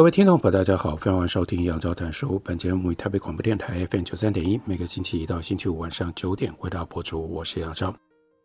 [0.00, 2.40] 各位听众朋友，大家好，欢迎收听杨照谈书。
[2.42, 7.30] 本节目于台北广播电台 FM 九三点一，每个星期一到星期五晚上九点为大家播出。
[7.30, 7.94] 我是杨照。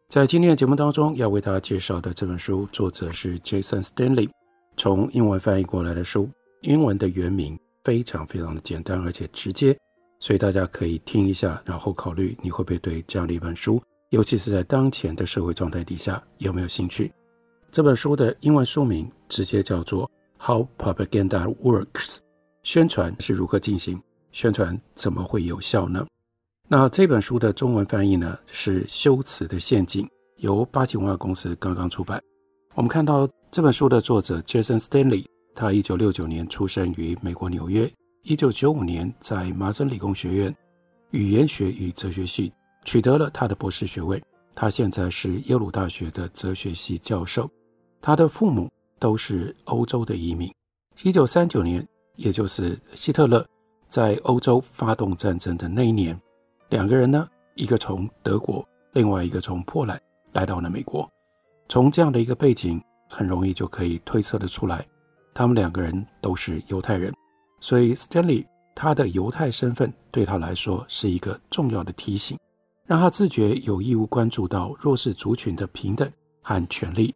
[0.09, 4.29] 在今天的节目当中，要为大家介绍的这本书，作者是 Jason Stanley，
[4.75, 6.29] 从英文翻译过来的书。
[6.63, 9.77] 英文的原名非常非常的简单而且直接，
[10.19, 17.09] 所以大家可以听一下，然后考虑你会不会对这样的一本书，尤其是在当前的社会状态底下有没有兴趣。
[17.71, 20.11] 这本书的英文书名直接叫做。
[20.37, 22.17] How propaganda works，
[22.61, 23.99] 宣传是如何进行？
[24.31, 26.05] 宣传怎么会有效呢？
[26.67, 30.05] 那这本书的中文翻译呢是《修辞的陷阱》，
[30.37, 32.21] 由八旗文化公司刚刚出版。
[32.73, 35.25] 我们看到这本书的作者 Jason Stanley，
[35.55, 37.91] 他一九六九年出生于美国纽约，
[38.23, 40.55] 一九九五年在麻省理工学院
[41.11, 42.51] 语言学与哲学系
[42.83, 44.21] 取得了他的博士学位。
[44.53, 47.49] 他现在是耶鲁大学的哲学系教授。
[47.99, 48.69] 他的父母。
[48.99, 50.51] 都是欧洲的移民。
[51.03, 53.45] 一九三九年，也就是希特勒
[53.89, 56.19] 在欧洲发动战争的那一年，
[56.69, 60.01] 两个人呢，一个从德国，另外一个从波兰
[60.31, 61.09] 来到了美国。
[61.67, 64.85] 从这样的一个背景，很容易就可以推测得出来，
[65.33, 67.13] 他们两个人都是犹太人。
[67.59, 68.45] 所以，Stanley
[68.75, 72.37] 他的犹太身份对他来说是一个重要的提醒，
[72.85, 76.09] 让他自觉有义务关注到弱势族群的平等
[76.41, 77.13] 和权利。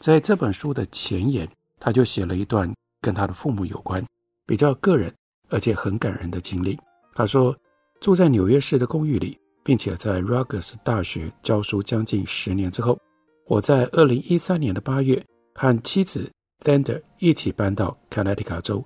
[0.00, 1.46] 在这本书的前言，
[1.78, 2.72] 他就写了一段
[3.02, 4.02] 跟他的父母有关、
[4.46, 5.14] 比较个人
[5.50, 6.78] 而且很感人的经历。
[7.14, 7.54] 他说，
[8.00, 12.98] 住在纽约市的公寓里，并且在 Rutgers 大学教书将近十年之后，
[13.46, 15.22] 我在二零一三年的八月
[15.54, 16.32] 和妻子
[16.64, 18.82] Thunder 一起搬到康涅狄格州，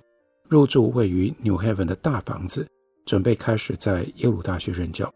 [0.49, 2.67] 入住位于 New Haven 的大房子，
[3.05, 5.09] 准备开始在耶鲁大学任教。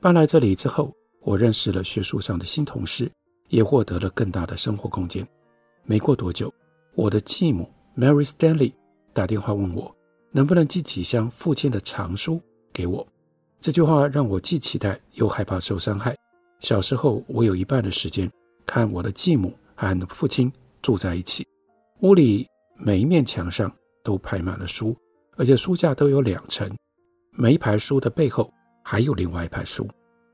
[0.00, 3.12] 搬来这里之后，我认识了学术上的新同事。
[3.48, 5.26] 也获得了更大的生活空间。
[5.84, 6.52] 没过多久，
[6.94, 8.72] 我的继母 Mary Stanley
[9.12, 9.94] 打电话问我，
[10.30, 12.40] 能不能寄几箱父亲的藏书
[12.72, 13.06] 给我。
[13.60, 16.16] 这句话让我既期待又害怕受伤害。
[16.60, 18.30] 小时候，我有一半的时间
[18.66, 20.52] 看我的继母和父亲
[20.82, 21.46] 住在一起，
[22.00, 22.46] 屋里
[22.76, 24.96] 每一面墙上都排满了书，
[25.36, 26.70] 而且书架都有两层，
[27.30, 28.52] 每一排书的背后
[28.82, 29.88] 还有另外一排书。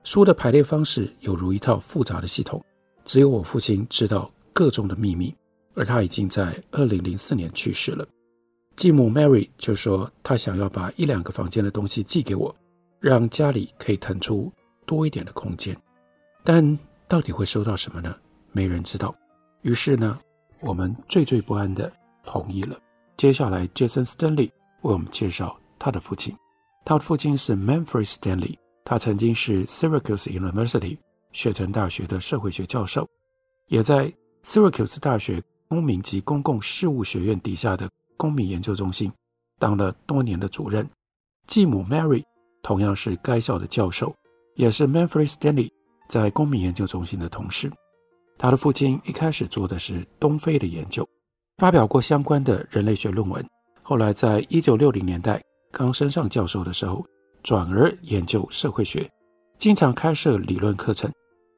[0.04, 2.62] 书的排列方式有如一套复杂的系统。
[3.04, 5.34] 只有我父亲知道各种的秘密，
[5.74, 8.06] 而他已经在二零零四年去世了。
[8.76, 12.54] 继母 Mary 就说，她想要把一两个房间的东西寄给我，
[13.00, 14.50] 让家里可以腾出
[14.86, 15.76] 多一点的空间。
[16.42, 18.16] 但到底会收到什么呢？
[18.50, 19.14] 没人知道。
[19.60, 20.18] 于是呢，
[20.62, 21.92] 我们惴惴不安地
[22.24, 22.78] 同意了。
[23.16, 26.34] 接下来，Jason Stanley 为我们介绍他的父亲。
[26.84, 30.96] 他的父亲是 Manfred Stanley，他曾经是 Syracuse University。
[31.32, 33.08] 雪城大学的社会学教授，
[33.68, 34.12] 也在
[34.44, 39.10] Syracuse 大学公民及公共事务学院底下的公民研究中心
[39.58, 40.88] 当了多年的主任。
[41.46, 42.22] 继母 Mary
[42.62, 44.14] 同样是该校的教授，
[44.54, 45.70] 也是 Manfred Stanley
[46.08, 47.70] 在公民研究中心的同事。
[48.38, 51.08] 他的父亲一开始做的是东非的研究，
[51.58, 53.44] 发表过相关的人类学论文。
[53.82, 57.04] 后来在一九六零年代刚升上教授的时候，
[57.42, 59.10] 转而研究社会学，
[59.58, 61.10] 经常开设理论课程。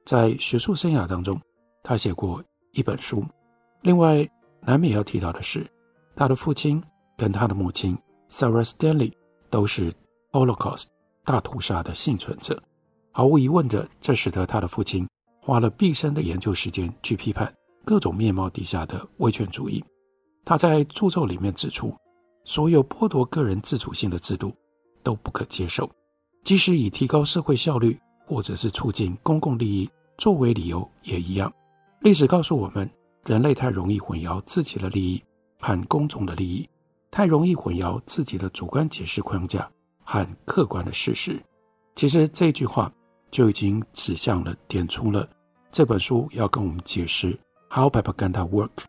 [0.05, 1.41] 在学术生涯当中，
[1.83, 2.43] 他写过
[2.73, 3.25] 一本书。
[3.81, 4.29] 另外，
[4.61, 5.67] 难免要提到的是，
[6.15, 6.83] 他的父亲
[7.17, 7.97] 跟他的母亲
[8.29, 9.13] Sarah Stanley
[9.49, 9.95] 都是
[10.33, 10.85] Holocaust
[11.25, 12.63] 大屠杀的幸存者。
[13.13, 15.09] 毫无疑问的，这使得他的父亲
[15.41, 17.51] 花了毕生的研究时间去批判
[17.85, 19.83] 各种面貌底下的威权主义。
[20.45, 21.95] 他在著作里面指出，
[22.45, 24.53] 所有剥夺个人自主性的制度
[25.03, 25.91] 都不可接受，
[26.43, 27.99] 即使以提高社会效率。
[28.27, 29.89] 或者是促进公共利益
[30.19, 31.53] 作为理由也一样。
[32.01, 32.89] 历史告诉我们，
[33.25, 35.23] 人类太容易混淆自己的利益
[35.59, 36.69] 和公众的利益，
[37.11, 39.71] 太容易混淆自己的主观解释框架
[40.03, 41.41] 和客观的事实。
[41.95, 42.93] 其实这句话
[43.31, 45.29] 就已经指向了、点出了
[45.71, 47.39] 这本书要跟我们解释
[47.71, 48.85] How propaganda work。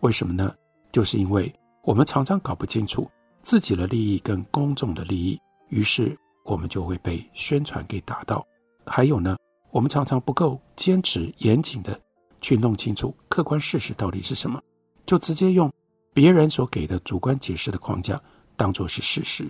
[0.00, 0.54] 为什么呢？
[0.90, 1.52] 就是因为
[1.82, 3.08] 我们常常搞不清楚
[3.42, 5.38] 自己的利益跟公众的利益，
[5.68, 8.44] 于是我们就会被宣传给打到。
[8.88, 9.36] 还有呢，
[9.70, 12.00] 我们常常不够坚持严谨的
[12.40, 14.60] 去弄清楚客观事实到底是什么，
[15.06, 15.70] 就直接用
[16.12, 18.20] 别人所给的主观解释的框架
[18.56, 19.46] 当作是事实。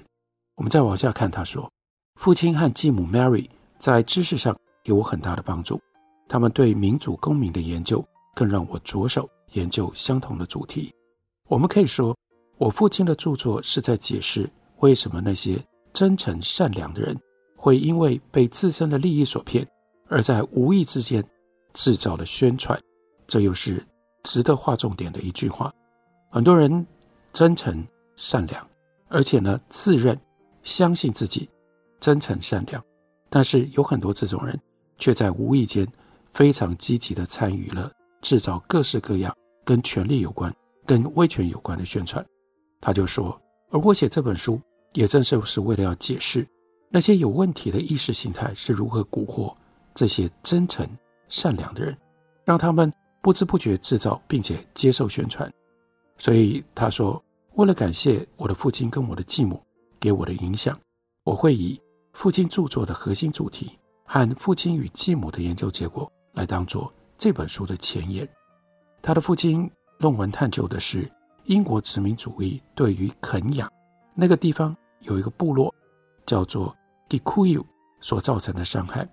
[0.57, 1.71] 我们再往下看，他说，
[2.17, 3.49] 父亲和继母 Mary
[3.79, 5.81] 在知识上给我很大的帮助，
[6.29, 8.05] 他们对民主公民的研究
[8.35, 10.93] 更让我着手研究相同的主题。
[11.49, 12.17] 我们可以说，
[12.59, 14.51] 我父亲的著作是在解释
[14.81, 17.17] 为什么那些真诚善良的人
[17.61, 19.69] 会因为被自身的利益所骗，
[20.07, 21.23] 而在无意之间
[21.75, 22.81] 制造了宣传。
[23.27, 23.85] 这又是
[24.23, 25.71] 值得划重点的一句话。
[26.31, 26.87] 很多人
[27.33, 27.85] 真诚
[28.17, 28.67] 善良，
[29.09, 30.19] 而且呢自认
[30.63, 31.49] 相信自己
[32.01, 32.83] 真诚善良，
[33.29, 34.59] 但是有很多这种人
[34.97, 35.87] 却在无意间
[36.33, 37.91] 非常积极地参与了
[38.23, 40.55] 制造各式各样跟权力有关、
[40.87, 42.25] 跟威权有关的宣传。
[42.81, 43.39] 他就说，
[43.71, 44.61] 而我写这本书
[44.93, 46.47] 也正是是为了要解释
[46.89, 49.55] 那些有问题的意识形态是如何蛊惑
[49.95, 50.89] 这些真诚
[51.29, 51.97] 善良的人，
[52.45, 55.53] 让他们不知不觉制造并且接受宣传。
[56.17, 57.23] 所以他说，
[57.55, 59.63] 为了感谢我的父亲跟我的继母
[60.01, 60.79] 给我的影响，
[61.25, 61.81] 我会以
[62.13, 63.71] 父亲著作的核心主题
[64.05, 68.29] 和父亲与继母的研究结果来当做这本书的前言。
[69.03, 71.11] 他的父亲论文探究的是。
[71.45, 73.71] 英国殖民主义对于肯亚
[74.15, 75.75] 那个地方有一个部落
[76.29, 76.77] 叫做
[77.09, 77.65] Gikuyu
[78.03, 79.09] 所造成的伤害，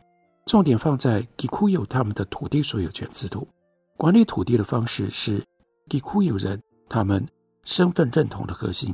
[0.45, 3.47] 重点放在 Gikuyu 他们的土地所有权制度，
[3.95, 5.41] 管理土地的方式是
[5.87, 7.25] Gikuyu 人他们
[7.63, 8.93] 身份认同的核心。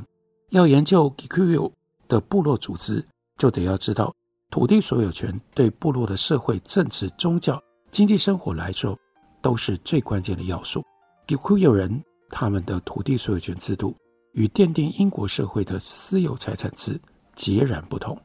[0.50, 1.72] 要研究 Gikuyu
[2.06, 3.04] 的部落组织，
[3.38, 4.14] 就得要知道
[4.50, 7.60] 土地所有权对部落的社会、政治、宗教、
[7.90, 8.96] 经济生活来说
[9.40, 10.82] 都是最关键的要素。
[11.26, 12.02] Gikuyu 人。
[12.34, 13.94] 他们的土地所有权制度
[14.32, 16.98] 与奠定英国社会的私有财产制
[17.34, 18.18] 截然不同。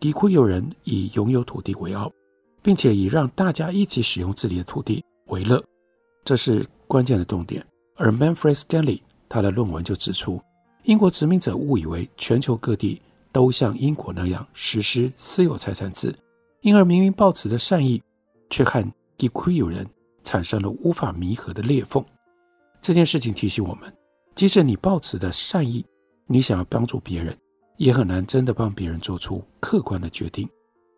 [0.00, 2.10] 吉库尤人以拥有土地为傲，
[2.62, 5.62] 并且以让大家一起使用自己的土地为乐，
[6.24, 7.64] 这是关键的重点。
[7.96, 10.40] 而 Manfred Stanley 他的论文就指出，
[10.84, 13.02] 英国殖民者误以为全球各地
[13.32, 16.14] 都像英国那样实施私有财产制，
[16.60, 18.00] 因而明明抱持着善意，
[18.50, 18.82] 却和
[19.16, 19.84] 吉库尤人
[20.22, 22.04] 产生了无法弥合的裂缝。
[22.80, 23.92] 这件事情提醒我们，
[24.36, 25.84] 即使你抱持的善意，
[26.26, 27.36] 你想要帮助别人，
[27.78, 30.48] 也很难真的帮别人做出客观的决定。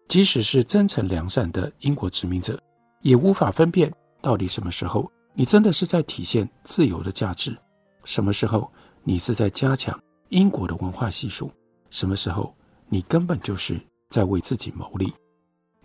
[0.08, 2.60] 即使是真诚良善的英国殖民者，
[3.02, 7.56] 也无法分辨到底什么时候你真的是在体现自由的价值，
[8.04, 8.70] 什么时候
[9.04, 9.96] 你是在加强
[10.30, 11.50] 英国的文化系数，
[11.90, 12.52] 什么时候
[12.88, 15.12] 你根本就是在为自己谋利。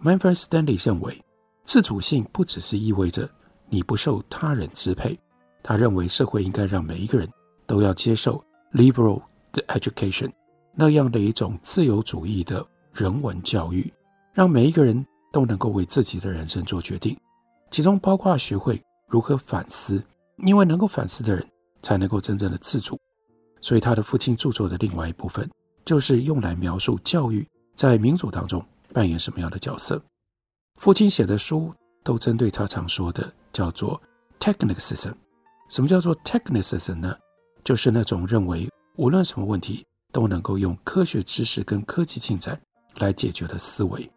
[0.02, 1.24] Manfred Stanley 认为，
[1.64, 3.30] 自主性不只是意味着
[3.70, 5.18] 你不受他人支配。
[5.62, 7.30] 他认为社会应该让每一个人
[7.66, 8.44] 都要接受
[8.74, 9.22] liberal
[9.52, 10.30] 的 education，
[10.76, 13.92] 那样的一种自由主义的人文教育，
[14.34, 17.18] 让每一个人都能够为自己的人生做决定，
[17.72, 20.04] 其中包括学会如何反思，
[20.38, 21.48] 因为能够反思的人
[21.82, 23.00] 才能够真正的自主。
[23.62, 25.50] 所以他的父亲著作的另外一部分，
[25.86, 28.64] 就是用来描述教育在民主当中
[28.94, 30.02] 扮演什么样的角色。
[30.76, 31.74] 父亲写的书
[32.04, 34.00] 都针对他常说的叫做
[34.40, 35.14] technicism。
[35.70, 37.18] 什么叫做 technicism 呢？
[37.64, 39.84] 就是那种认为无论什么问题
[40.16, 42.58] 都能够用科学知识跟科技进展
[43.00, 44.10] 来解决的思维。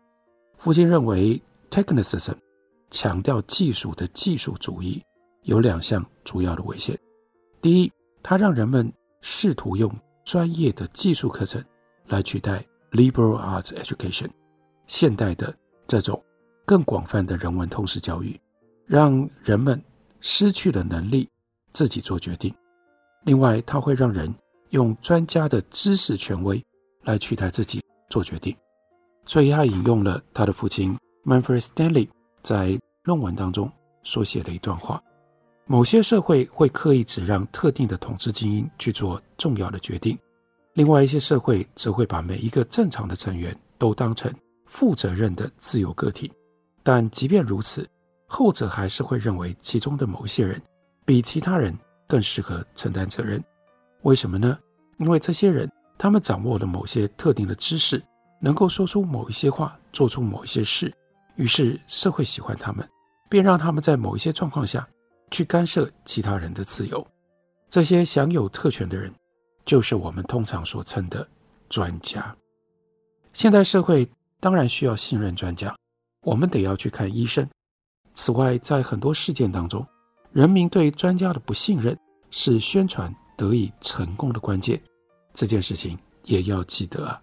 [0.56, 2.36] 父亲认为 technicism
[2.88, 5.02] 强调技术的技术主义
[5.42, 6.96] 有两项主要的危险。
[7.60, 7.92] 第一，
[8.22, 8.92] 它让人们
[9.22, 9.92] 试图用
[10.24, 11.60] 专业的技术课程
[12.06, 14.30] 来取代 liberal arts education，
[14.86, 15.52] 现代的
[15.88, 16.22] 这种
[16.64, 18.40] 更广泛的人文通识教育，
[18.86, 19.82] 让人们
[20.20, 21.28] 失去了能力。
[21.74, 22.52] 自己做决定。
[23.24, 24.34] 另外，它会让人
[24.70, 26.62] 用专家的知识权威
[27.02, 28.56] 来取代自己做决定。
[29.26, 32.08] 所以，他引用了他的父亲 Manfred Stanley
[32.42, 33.70] 在论文当中
[34.02, 35.02] 所写的一段话：
[35.66, 40.18] 某些社会会刻意只让特定的统治精英去做重要的决定，
[40.72, 44.32] 另外一些社会则会把每一个正常的成员都当成
[44.66, 46.32] 负责任的自由个体。
[46.82, 47.86] 但即便如此，
[48.26, 50.60] 后者还是会认为其中的某些人。
[51.04, 51.74] 比其他人
[52.06, 53.42] 更适合承担责任，
[54.02, 54.58] 为什么呢？
[54.98, 58.02] 因为这些人他们掌握了某些特定的知识，
[58.40, 60.92] 能够说出某一些话，做出某一些事，
[61.36, 62.88] 于是社会喜欢他们，
[63.28, 64.86] 便让他们在某一些状况下
[65.30, 67.06] 去干涉其他人的自由。
[67.68, 69.12] 这些享有特权的人，
[69.64, 71.26] 就是我们通常所称的
[71.68, 72.34] 专家。
[73.32, 74.08] 现代社会
[74.40, 75.76] 当然需要信任专家，
[76.22, 77.46] 我们得要去看医生。
[78.14, 79.86] 此外，在很多事件当中，
[80.32, 81.96] 人民对专家的不信任
[82.30, 84.78] 是宣传得以成功的关键，
[85.32, 87.22] 这件事情也要记得啊。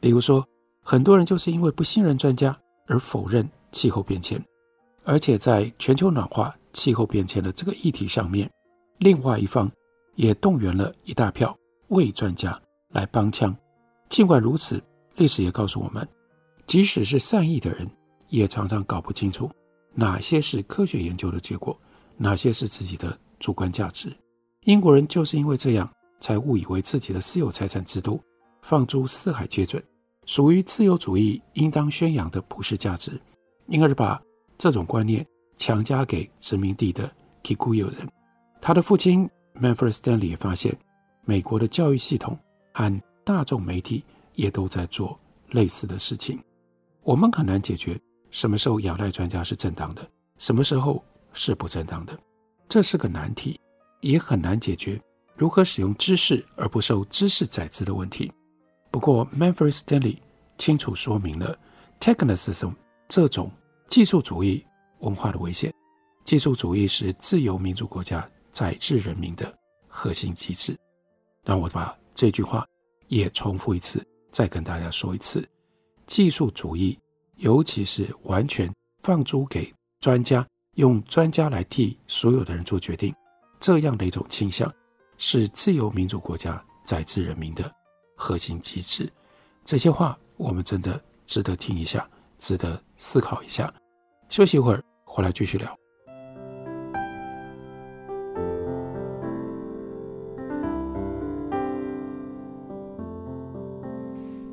[0.00, 0.42] 比如说，
[0.82, 4.42] 很多人就是因为不信任专家而否认气候变迁，
[5.04, 8.50] 而且在全球暖化气候变迁的这个议题上面，
[8.96, 9.70] 另外一方
[10.14, 11.54] 也动员了一大票
[11.88, 13.54] 伪专家来帮腔。
[14.08, 14.82] 尽管如此，
[15.16, 16.08] 历史也告诉我们，
[16.66, 17.86] 即使是善意的人，
[18.28, 19.50] 也常常搞不清楚
[19.92, 21.78] 哪些是科学研究的结果，
[22.16, 24.10] 哪些是自己的主观价值。
[24.64, 25.90] 英国人就是因为这样，
[26.20, 28.20] 才误以为自己的私有财产制度
[28.60, 29.82] 放诸四海皆准，
[30.26, 33.18] 属于自由主义应当宣扬的普世价值，
[33.68, 34.20] 因而把
[34.58, 35.26] 这种观念
[35.56, 37.10] 强加给殖民地的
[37.42, 38.06] Kikuyu 人。
[38.60, 40.76] 他的父亲 Manfred Stanley 也发现，
[41.24, 42.38] 美国的教育系统
[42.74, 46.38] 和大众媒体也都在做类似的事情。
[47.02, 47.98] 我们很难解决
[48.30, 51.02] 什么时候仰赖专家是正当的，什么时候
[51.32, 52.12] 是不正当的，
[52.68, 53.58] 这是个难题，
[54.00, 55.00] 也很难解决
[55.36, 58.30] 如何使用知识而不受知识宰制的问题。
[58.90, 60.16] 不过，Manfred Stanley
[60.58, 61.56] 清楚说明了
[62.00, 62.74] Technicism
[63.08, 63.50] 这种
[63.88, 64.64] 技术主义
[64.98, 65.72] 文化的危险。
[66.24, 69.52] 技术主义是自由民主国家宰制人民的
[69.88, 70.76] 核心机制。
[71.42, 72.66] 让我把这句话
[73.08, 75.48] 也重复一次，再跟大家说一次：
[76.06, 76.98] 技术主义，
[77.36, 78.70] 尤其是完全
[79.02, 83.14] 放诸给专家，用专家来替所有的人做决定，
[83.60, 84.72] 这样的一种倾向，
[85.18, 87.70] 是自由民主国家宰制人民的
[88.16, 89.06] 核心机制。
[89.66, 93.72] 这些话我们真的值得听一下，值得思考一下。
[94.30, 95.70] 休息一会儿，回来继续聊。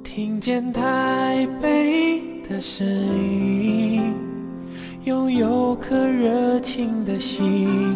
[0.03, 4.13] 听见台北的声音，
[5.03, 7.95] 拥有颗热情的心，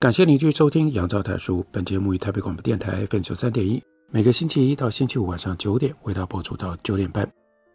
[0.00, 1.58] 感谢您继续收听《杨照谈书》。
[1.72, 7.28] 本节目于台北广播电台 FM 九三点一，每个星期一到星期五晚上九点为大家播出到九点半。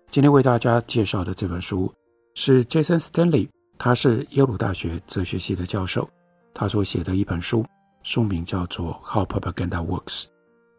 [0.10, 1.94] 今天为大家介绍的这本书
[2.36, 6.10] 是 Jason Stanley，他是耶鲁大学哲学系的教授，
[6.54, 7.66] 他所写的一本书，
[8.04, 10.22] 书名叫做《How Propaganda Works》，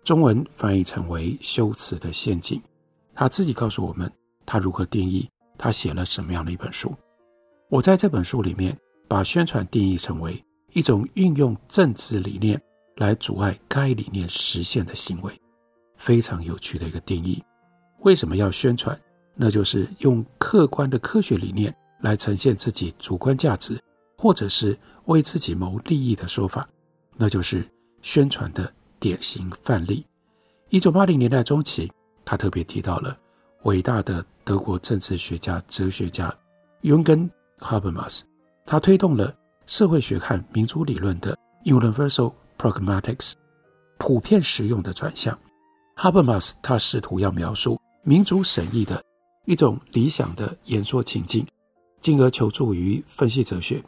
[0.02, 2.58] 中文翻译成为《修辞的陷阱》。
[3.14, 4.10] 他自己告诉我们，
[4.46, 6.94] 他如何定义他写了什么样的一本书。
[7.68, 8.74] 我在这本书里面
[9.06, 10.42] 把宣传定义成为。
[10.74, 12.60] 一种运用政治理念
[12.96, 15.32] 来阻碍该理念实现的行为，
[15.94, 17.42] 非常有趣的一个定义。
[18.00, 19.00] 为什么要宣传？
[19.36, 23.80] 那就是用客观的科学理念来呈现自己主观价值，
[24.18, 26.68] 或者是为自己谋利益的说法，
[27.16, 27.64] 那就是
[28.02, 30.04] 宣传的典型范例。
[30.70, 31.90] 一九八零年代中期，
[32.24, 33.16] 他特别提到了
[33.62, 36.36] 伟大的德国政治学家、哲学家
[36.80, 37.28] 尤根·
[37.58, 38.24] 哈伯马斯，
[38.66, 39.32] 他推动了。
[39.66, 43.32] 社会学和民主理论的 universal pragmatics
[43.98, 45.38] 普遍实用的转向。
[45.96, 49.02] 哈伯马斯他试图要描述民主审议的
[49.46, 51.46] 一种理想的演说情境，
[52.00, 53.82] 进而求助于分析哲学。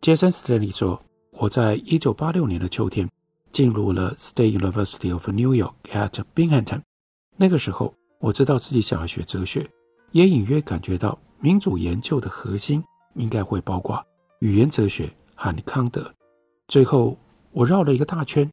[0.00, 1.00] 杰森·斯坦利说
[1.32, 3.08] ：“我在一九八六年的秋天
[3.52, 6.80] 进入了 State University of New York at Binghamton。
[7.36, 9.68] 那个时候，我知道自己想要学哲学，
[10.12, 12.82] 也隐约感觉到民主研究的核心
[13.14, 14.04] 应该会包括。”
[14.42, 16.12] 语言哲学和康德，
[16.66, 17.16] 最后
[17.52, 18.50] 我绕了一个大圈。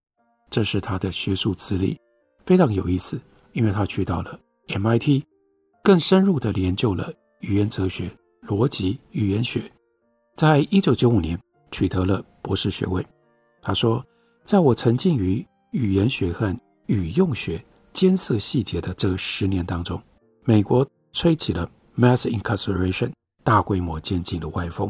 [0.48, 2.00] 这是他的学术资历，
[2.46, 3.20] 非常有意思，
[3.54, 5.24] 因为他去到了 MIT，
[5.82, 8.08] 更深入地研究了语言哲学、
[8.44, 9.64] 逻辑语言学，
[10.36, 11.40] 在一九九五年
[11.72, 13.04] 取得了博士学位。
[13.60, 14.06] 他说，
[14.46, 16.56] 在我沉浸于语言学和
[16.86, 17.60] 语用学
[17.94, 20.00] 艰涩细节的这十年当中，
[20.44, 21.68] 美国吹起了
[21.98, 23.12] mass incarceration
[23.44, 24.88] 大规模监禁的歪风。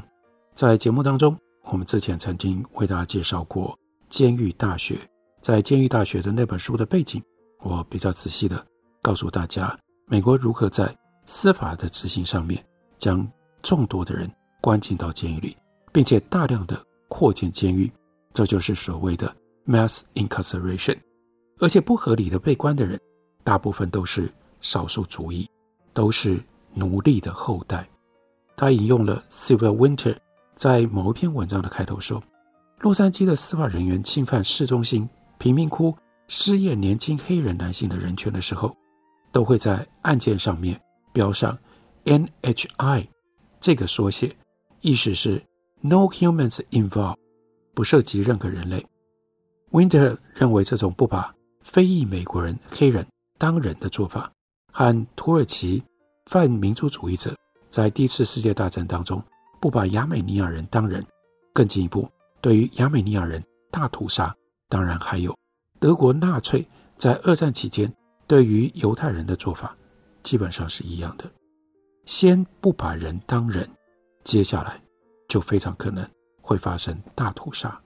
[0.60, 1.40] 在节目当中，
[1.72, 3.72] 我们之前曾经为大家介绍过
[4.10, 4.96] 《监狱大学》。
[5.42, 7.24] 在《监狱大学》的那本书的背景，
[7.62, 8.68] 我比较仔细的
[9.02, 9.74] 告诉大家，
[10.06, 10.94] 美国如何在
[11.26, 12.62] 司法的执行上面
[12.98, 13.26] 将
[13.64, 15.56] 众多的人关进到监狱里，
[15.94, 17.90] 并且大量的扩建监狱，
[18.34, 19.34] 这就是所谓的
[19.66, 20.98] mass incarceration。
[21.60, 23.00] 而且不合理的被关的人，
[23.46, 25.50] 大部分都是少数族裔，
[25.94, 26.38] 都是
[26.74, 27.88] 奴隶的后代。
[28.58, 30.18] 他引用了 Sylvia Winter。
[30.60, 32.22] 在某一篇文章的开头说，
[32.82, 35.96] 洛杉矶的司法人员侵犯市中心贫民窟
[36.28, 38.76] 失业年轻黑人男性的人权的时候，
[39.32, 40.78] 都会在案件上面
[41.14, 41.58] 标上
[42.04, 43.08] NHI
[43.62, 44.36] 这个缩写，
[44.82, 45.42] 意思是
[45.80, 47.16] No humans involved，
[47.74, 48.86] 不涉及任何人类。
[49.72, 54.30] Winter 认为这种不把非裔美国人黑人当人的做法，
[54.74, 55.82] 和土耳其
[56.26, 57.34] 泛民族主义者
[57.70, 59.24] 在第一次世界大战当中
[59.60, 61.06] 不把亚美尼亚人当人，
[61.54, 62.10] 更进一步
[62.42, 64.36] 对于亚美尼亚人大屠杀，
[64.68, 65.38] 当然还有
[65.80, 66.66] 德国纳粹
[66.98, 67.92] 在二战期间
[68.28, 69.76] 对于犹太人的做法，
[70.24, 71.30] 基本上是一样的。
[72.06, 73.70] 先不把人当人，
[74.24, 74.82] 接下来
[75.28, 76.08] 就非常可能
[76.42, 77.80] 会发生大屠杀。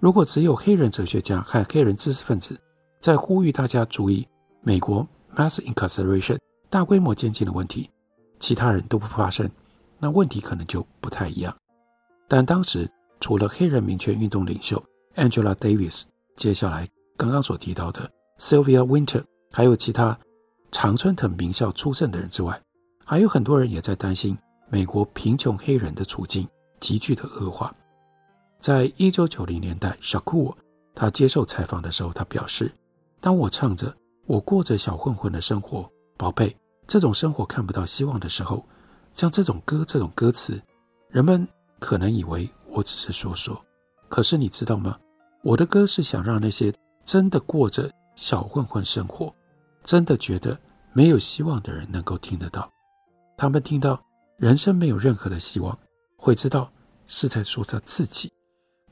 [0.00, 2.60] 如果只有黑人哲学家和黑人知识分子
[3.00, 4.26] 在呼吁大家注意
[4.62, 6.36] 美国 mass incarceration
[6.68, 7.88] 大规模监禁的问题，
[8.40, 9.48] 其他人都不发声，
[10.02, 11.56] 那问题可能就不太一样。
[12.26, 12.90] 但当时
[13.20, 14.82] 除了黑人民权运动领袖
[15.14, 16.02] Angela Davis，
[16.34, 20.18] 接下来刚刚所提到的 Sylvia Winter，还有其他
[20.72, 22.60] 常春藤名校出身的人之外，
[23.04, 24.36] 还有很多人也在担心
[24.68, 26.48] 美国贫穷黑人的处境
[26.80, 27.72] 急剧的恶化。
[28.58, 30.52] 在一九九零年代，小库
[30.96, 32.72] 他接受采访的时候，他表示
[33.20, 33.94] ：“当我唱着
[34.26, 36.56] 我过着小混混的生活，宝贝，
[36.88, 38.64] 这种生活看不到希望的时候，
[39.14, 40.60] 像这种歌，这种歌词，
[41.08, 41.46] 人们
[41.78, 43.62] 可能以为我只是说说。
[44.08, 44.98] 可是你知道吗？
[45.42, 46.72] 我的歌是想让那些
[47.04, 49.34] 真的过着小混混生活，
[49.84, 50.58] 真的觉得
[50.92, 52.70] 没有希望的人能够听得到。
[53.36, 54.00] 他们听到
[54.36, 55.76] 人生没有任何的希望，
[56.16, 56.70] 会知道
[57.06, 58.30] 是在说他自己。”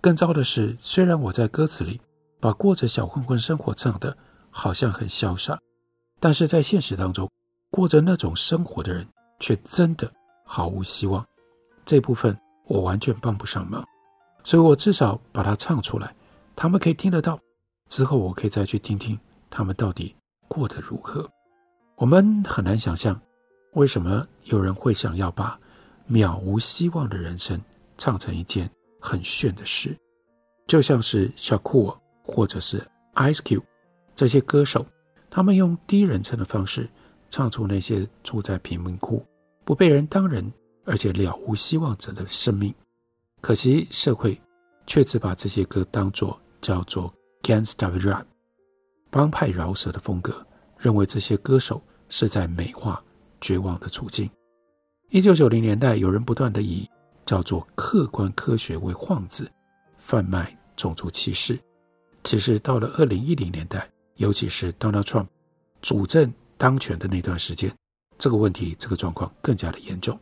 [0.01, 2.01] 更糟的是，虽然我在歌词里
[2.41, 4.17] 把过着小混混生活唱的
[4.51, 5.59] 好像很潇洒，
[6.19, 7.31] 但是在现实当中，
[7.71, 9.07] 过着那种生活的人
[9.41, 10.11] 却真的
[10.45, 11.27] 毫无希望。
[11.85, 13.85] 这部分我完全帮不上忙，
[14.45, 16.15] 所以我至少把它唱出来，
[16.55, 17.41] 他们可以听得到。
[17.89, 19.19] 之后我可以再去听听
[19.51, 20.15] 他们到底
[20.47, 21.29] 过得如何。
[21.97, 23.21] 我们很难想象，
[23.73, 25.59] 为什么有人会想要把
[26.09, 27.61] 渺无希望的人生
[27.99, 29.97] 唱成一件很炫的事，
[30.69, 32.79] 就像是 Shakur 或者是
[33.15, 33.65] Ice Cube
[34.15, 34.87] 这些歌手，
[35.29, 36.89] 他们用第一人称的方式
[37.29, 39.27] 唱出那些住在贫民窟、
[39.71, 40.53] 不被人当人，
[40.85, 42.75] 而且了无希望者的生命。
[43.41, 44.37] 可惜社会
[44.85, 48.25] 却只把这些歌当作叫做 Gangsta Rap
[49.11, 50.45] 帮派饶舌的风格，
[50.77, 53.01] 认为这些歌手是在美化
[53.41, 54.29] 绝望的处境。
[55.11, 56.91] 一九九零年代，有人不断地以
[57.25, 59.49] 叫做客观科学为幌子，
[59.99, 61.57] 贩卖种族歧视。
[62.25, 65.29] 其实到了二零一零年代，尤其是 Donald Trump
[65.81, 67.73] 主政当权的那段时间，
[68.21, 70.17] 这个问题、这个状况更加的严重，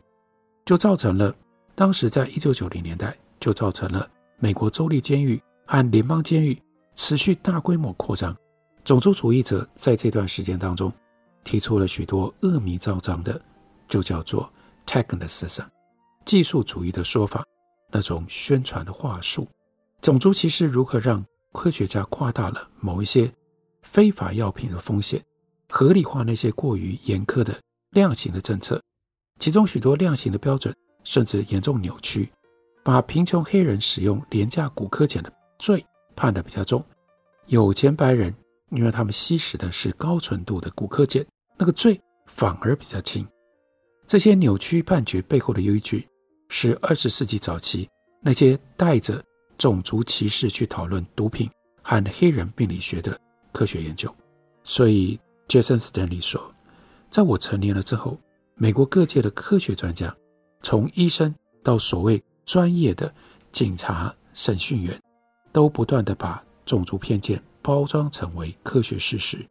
[0.65, 1.35] 就造成了
[1.75, 6.57] 当时在一九九零年代就造成了美国州立监狱和联邦监狱
[6.95, 8.35] 持续大规模扩张。
[8.85, 10.91] 种族主义者在这段时间当中
[11.43, 13.39] 提出了许多恶名昭彰的，
[13.89, 14.49] 就叫做
[14.87, 15.65] technicism。
[16.23, 17.43] 技术主义的说法，
[17.91, 19.45] 那种宣传的话术，
[20.01, 23.29] 种族歧视如何让科学家夸大了某一些
[23.81, 25.21] 非法药品的风险，
[25.69, 27.59] 合理化那些过于严苛的
[27.91, 28.81] 量刑的政策，
[29.39, 32.31] 其中许多量刑的标准甚至严重扭曲，
[32.83, 36.83] 把贫穷黑人使用廉价骨科碱的罪判得比较重，
[37.47, 38.33] 有钱白人
[38.71, 41.25] 因为他们吸食的是高纯度的骨科碱，
[41.57, 43.27] 那个罪反而比较轻。
[44.05, 46.07] 这些扭曲判决背后的依据。
[46.51, 47.87] 是二十世纪早期
[48.21, 49.23] 那些带着
[49.55, 51.47] 种族歧视去讨论毒品
[51.83, 53.15] 和黑人病理学的
[53.51, 54.11] 科学研究。
[54.63, 56.51] 所以，Jason Stanley 说，
[57.09, 58.17] 在我成年了之后，
[58.55, 60.15] 美国各界的科学专家，
[60.61, 63.13] 从医生到所谓专业的
[63.51, 64.99] 警察、审讯员，
[65.51, 69.45] 都不断地把种族偏见包装成为科学事实。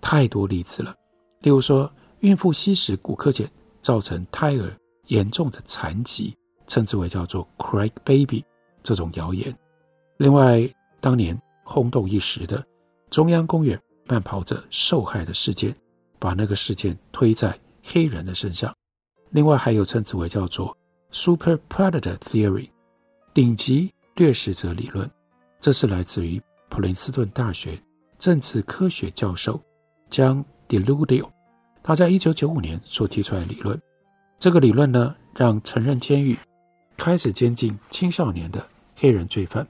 [0.00, 0.94] 太多例子了，
[1.40, 1.90] 例如说，
[2.20, 3.48] 孕妇吸食古柯碱
[3.80, 4.72] 造成胎儿
[5.06, 6.34] 严重的残疾。
[6.68, 8.44] 称之为叫做 “crack baby”
[8.82, 9.56] 这种谣言。
[10.18, 10.68] 另外，
[11.00, 12.62] 当年轰动一时的
[13.08, 15.74] 中央公园慢跑者受害的事件，
[16.18, 18.74] 把那个事件推在黑人的身上。
[19.30, 20.76] 另外，还有称之为叫做
[21.10, 22.68] “super predator theory”
[23.34, 25.08] 顶级掠食者理论，
[25.60, 27.78] 这是来自于普林斯顿大学
[28.18, 29.60] 政治科学教授
[30.10, 31.28] John Deludio，
[31.82, 33.80] 他在一九九五年所提出来的理论。
[34.38, 36.38] 这个理论呢，让成人监狱。
[36.96, 39.64] 开始监禁青少年的黑人罪犯。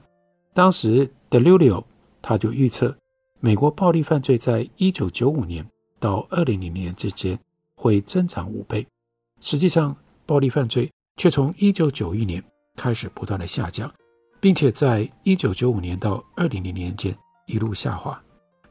[0.51, 1.83] 当时，Deludio
[2.23, 2.97] 他就预测，
[3.39, 5.63] 美国暴力犯罪在一九九五年
[5.99, 7.37] 到二零零年之间
[7.75, 8.85] 会增长五倍。
[9.41, 12.43] 实际上，暴力犯罪却从一九九一年
[12.75, 13.91] 开始不断的下降，
[14.39, 18.21] 并且在一九九五年到二零零年间一路下滑。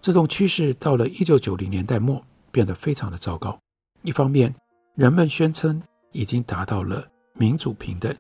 [0.00, 3.58] 这种趋势到了一九九零年代末变得非常的糟糕。
[4.02, 4.54] 一方面，
[4.94, 8.14] 人们宣称已经达到了民主平等。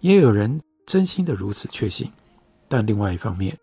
[0.00, 2.10] 也有人真心的如此确信。
[2.68, 3.56] 但另外一方面，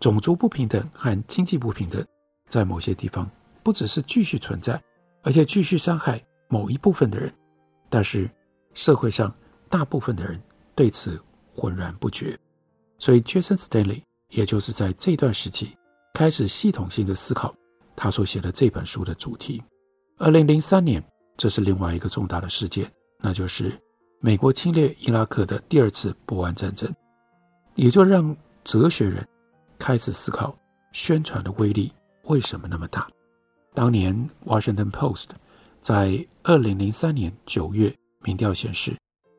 [0.00, 2.04] 种族不平等和经济不平等
[2.48, 3.30] 在某些地方
[3.70, 4.82] 不只是继续存在，
[5.22, 7.32] 而且继续伤害某一部分的人。
[7.88, 8.28] 但是
[8.74, 9.32] 社会上
[9.68, 10.42] 大部分的人
[10.74, 11.22] 对此
[11.54, 12.36] 浑然不觉。
[12.98, 15.72] 所以，Jason Stanley 也就是在这段时期
[16.14, 17.54] 开始系统性的思考
[17.94, 19.62] 他所写的这本书的主题。
[20.18, 21.00] 二零零三年，
[21.36, 23.80] 这是另外一个重大的事件，那就是
[24.18, 26.92] 美国侵略伊拉克的第二次波湾战争，
[27.76, 29.24] 也就让哲学人
[29.78, 30.58] 开始思考
[30.90, 31.92] 宣传的威力
[32.24, 33.08] 为什么那么大。
[33.72, 34.14] 当年
[34.48, 35.26] 《Washington Post》
[35.80, 38.96] 在二零零三年九月民调显示，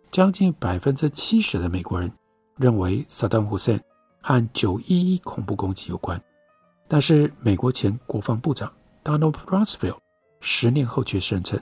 [0.10, 2.12] 将近百分之七十的美国人
[2.56, 3.84] 认为萨达姆·胡塞恩
[4.22, 6.22] 和九一一恐怖攻击有关，
[6.88, 8.72] 但是美国前国防部长
[9.04, 9.98] Donald Rumsfeld
[10.40, 11.62] 十年后却声称，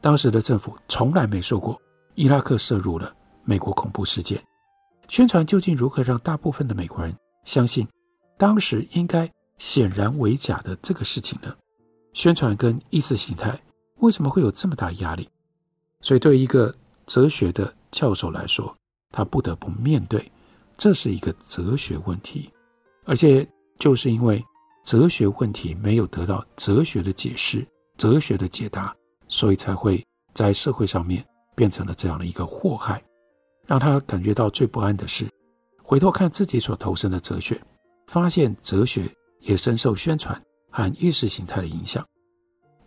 [0.00, 1.80] 当时的政府从来没说过
[2.14, 4.42] 伊拉克涉入了美国恐怖事件。
[5.08, 7.86] 宣传究竟如何让大部分的美国人相信
[8.36, 11.54] 当时应该显然为假的这个事情呢？
[12.12, 13.58] 宣传跟意识形态
[13.98, 15.28] 为什么会有这么大压力？
[16.00, 16.74] 所以，对于一个
[17.06, 18.74] 哲学的教授来说，
[19.10, 20.30] 他不得不面对
[20.76, 22.50] 这是一个哲学问题，
[23.04, 23.46] 而且
[23.78, 24.44] 就是因为
[24.84, 27.66] 哲学问题没有得到哲学的解释。
[27.98, 28.92] 哲学的解答，
[29.28, 33.00] 所以才会在社会上面变成了这样的一个祸害，
[33.64, 35.28] 让他感觉到最不安的是，
[35.80, 37.60] 回头看自己所投身的哲学，
[38.08, 39.08] 发现哲学
[39.40, 40.42] 也深受宣传
[40.72, 42.04] 和意识形态的影响。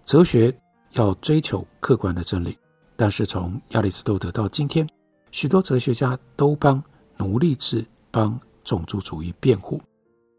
[0.03, 0.53] 哲学
[0.91, 2.57] 要追求客观的真理，
[2.97, 4.85] 但是从亚里士多德到今天，
[5.31, 6.83] 许多哲学家都帮
[7.15, 9.79] 奴隶制、帮种族主义辩护。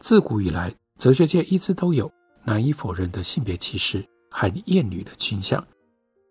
[0.01, 2.13] 自古以来，哲学界一直都有
[2.45, 4.07] 难以否认的性别歧视。
[4.39, 5.67] 和厌女的倾向。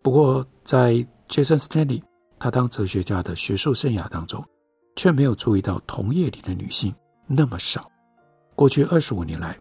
[0.04, 0.93] 不过，在
[1.28, 2.04] Jason Stanley
[2.38, 4.45] 他当哲学家的学术生涯当中，
[4.95, 6.93] 却没有注意到同业里的女性
[7.25, 7.89] 那么少。
[8.54, 9.58] 过去二十五年来，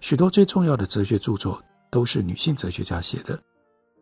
[0.00, 3.38] 许多最重要的哲学著作都是女性哲学家写的。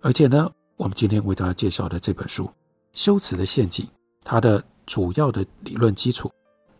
[0.00, 2.44] 而且呢，我们今天为大家介绍的这本书
[2.92, 3.84] 《修辞的陷阱》，
[4.24, 6.30] 它的主要的理论基础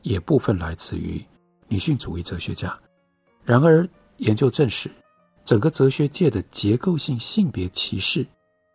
[0.03, 1.23] 也部分来自于
[1.67, 2.79] 女性主义哲学家。
[3.45, 4.91] 然而，研究证实。
[5.45, 8.27] 整个哲学界的结构性性别歧视，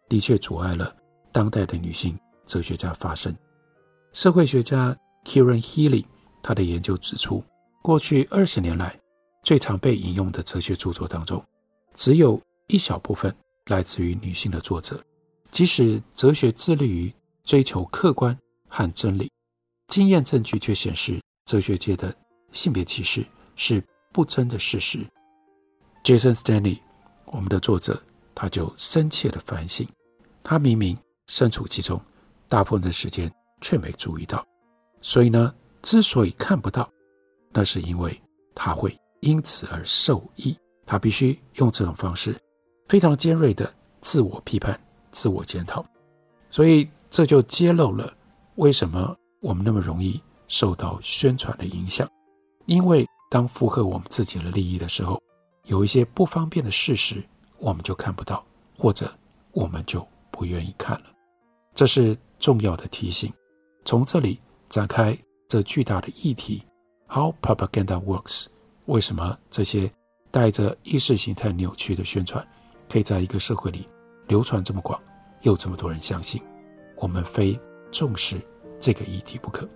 [0.09, 0.91] 的确阻碍了
[1.31, 3.31] 当代的女性哲学家发声。
[4.11, 6.03] 社会学家 Kieran Healy
[6.41, 7.43] 他的研究指出，
[7.83, 8.99] 过去二十年来
[9.43, 11.43] 最常被引用的哲学著作当中，
[11.93, 14.99] 只有一小部分来自于女性的作者。
[15.51, 18.35] 即使哲学致力于追求客观
[18.67, 19.29] 和真理，
[19.89, 22.15] 经验证据却显示，哲学界的
[22.53, 23.23] 性别歧视
[23.55, 25.05] 是不争的事实。
[26.03, 26.79] Jason Stanley，
[27.25, 28.01] 我们的作者，
[28.33, 29.87] 他就深切的反省，
[30.41, 32.01] 他明明身处其中，
[32.47, 34.43] 大部分的时间却没注意到，
[35.01, 36.89] 所以呢，之所以看不到，
[37.51, 38.19] 那是因为
[38.55, 40.55] 他会因此而受益，
[40.85, 42.35] 他必须用这种方式，
[42.87, 44.79] 非常尖锐的自我批判、
[45.11, 45.83] 自我检讨，
[46.49, 48.13] 所以这就揭露了
[48.55, 52.07] 为什么我们那么容易受到宣传的影响，
[52.65, 55.19] 因为当符合我们自己的利益的时候。
[55.67, 57.23] 有一些不方便的事实，
[57.57, 58.45] 我们就看不到，
[58.77, 59.09] 或者
[59.53, 61.05] 我们就不愿意看了。
[61.73, 63.31] 这是重要的提醒。
[63.85, 66.61] 从这里展开这巨大的议题
[67.07, 68.47] ：How propaganda works？
[68.85, 69.91] 为什么这些
[70.29, 72.45] 带着意识形态扭曲的宣传，
[72.89, 73.87] 可以在一个社会里
[74.27, 75.01] 流传这么广，
[75.41, 76.41] 又这么多人相信？
[76.97, 77.59] 我们非
[77.91, 78.37] 重视
[78.79, 79.67] 这个议题不可。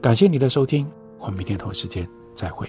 [0.00, 0.86] 感谢你的收听，
[1.18, 2.68] 我们明天同一时间再会。